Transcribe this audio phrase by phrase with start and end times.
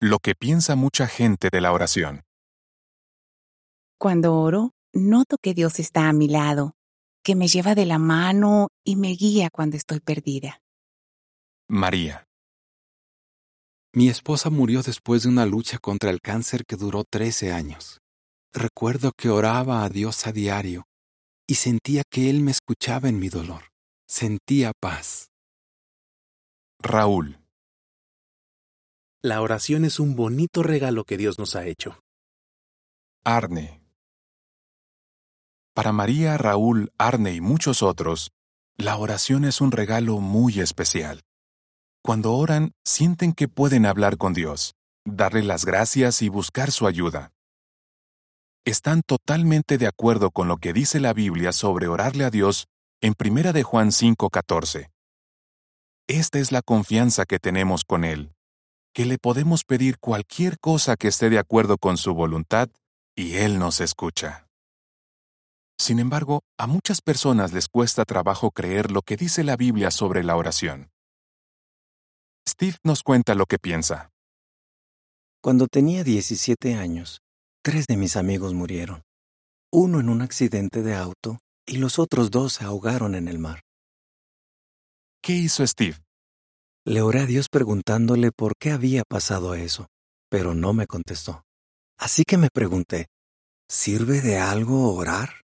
[0.00, 2.22] Lo que piensa mucha gente de la oración.
[3.98, 6.76] Cuando oro, noto que Dios está a mi lado,
[7.24, 10.60] que me lleva de la mano y me guía cuando estoy perdida.
[11.68, 12.28] María.
[13.92, 18.00] Mi esposa murió después de una lucha contra el cáncer que duró 13 años.
[18.52, 20.84] Recuerdo que oraba a Dios a diario
[21.48, 23.64] y sentía que Él me escuchaba en mi dolor.
[24.06, 25.30] Sentía paz.
[26.78, 27.47] Raúl.
[29.22, 32.04] La oración es un bonito regalo que Dios nos ha hecho.
[33.24, 33.82] Arne.
[35.74, 38.30] Para María, Raúl, Arne y muchos otros,
[38.76, 41.22] la oración es un regalo muy especial.
[42.00, 47.32] Cuando oran, sienten que pueden hablar con Dios, darle las gracias y buscar su ayuda.
[48.64, 52.68] Están totalmente de acuerdo con lo que dice la Biblia sobre orarle a Dios
[53.00, 54.90] en 1 de Juan 5:14.
[56.06, 58.32] Esta es la confianza que tenemos con Él,
[58.98, 62.68] que le podemos pedir cualquier cosa que esté de acuerdo con su voluntad
[63.14, 64.48] y Él nos escucha.
[65.78, 70.24] Sin embargo, a muchas personas les cuesta trabajo creer lo que dice la Biblia sobre
[70.24, 70.90] la oración.
[72.48, 74.10] Steve nos cuenta lo que piensa.
[75.40, 77.20] Cuando tenía 17 años,
[77.62, 79.04] tres de mis amigos murieron.
[79.70, 81.38] Uno en un accidente de auto
[81.68, 83.60] y los otros dos se ahogaron en el mar.
[85.22, 85.98] ¿Qué hizo Steve?
[86.88, 89.88] Le oré a Dios preguntándole por qué había pasado eso,
[90.30, 91.42] pero no me contestó.
[91.98, 93.08] Así que me pregunté,
[93.68, 95.42] ¿sirve de algo orar?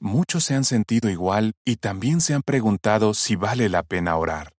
[0.00, 4.54] Muchos se han sentido igual y también se han preguntado si vale la pena orar.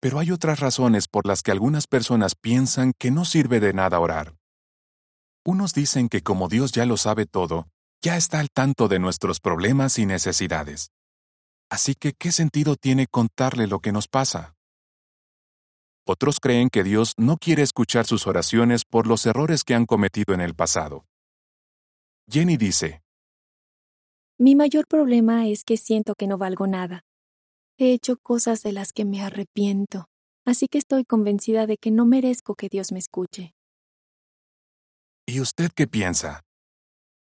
[0.00, 4.00] Pero hay otras razones por las que algunas personas piensan que no sirve de nada
[4.00, 4.34] orar.
[5.44, 7.68] Unos dicen que como Dios ya lo sabe todo,
[8.02, 10.88] ya está al tanto de nuestros problemas y necesidades.
[11.74, 14.54] Así que, ¿qué sentido tiene contarle lo que nos pasa?
[16.06, 20.34] Otros creen que Dios no quiere escuchar sus oraciones por los errores que han cometido
[20.34, 21.04] en el pasado.
[22.30, 23.02] Jenny dice,
[24.38, 27.02] Mi mayor problema es que siento que no valgo nada.
[27.76, 30.06] He hecho cosas de las que me arrepiento,
[30.46, 33.52] así que estoy convencida de que no merezco que Dios me escuche.
[35.26, 36.44] ¿Y usted qué piensa?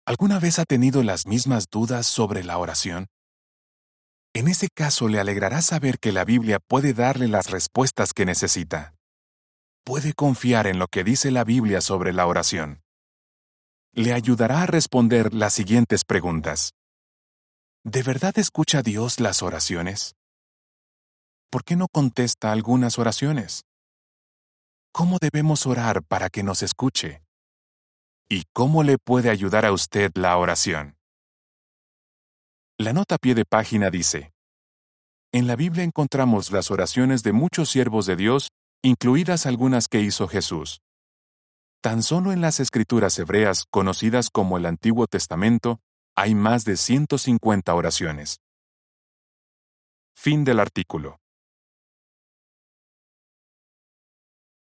[0.05, 3.07] ¿Alguna vez ha tenido las mismas dudas sobre la oración?
[4.35, 8.95] En ese caso le alegrará saber que la Biblia puede darle las respuestas que necesita.
[9.85, 12.83] Puede confiar en lo que dice la Biblia sobre la oración.
[13.93, 16.73] Le ayudará a responder las siguientes preguntas.
[17.85, 20.15] ¿De verdad escucha Dios las oraciones?
[21.51, 23.67] ¿Por qué no contesta algunas oraciones?
[24.93, 27.23] ¿Cómo debemos orar para que nos escuche?
[28.31, 30.97] ¿Y cómo le puede ayudar a usted la oración?
[32.83, 34.33] La nota pie de página dice,
[35.31, 38.49] En la Biblia encontramos las oraciones de muchos siervos de Dios,
[38.83, 40.81] incluidas algunas que hizo Jesús.
[41.81, 45.79] Tan solo en las escrituras hebreas, conocidas como el Antiguo Testamento,
[46.17, 48.41] hay más de 150 oraciones.
[50.17, 51.22] Fin del artículo.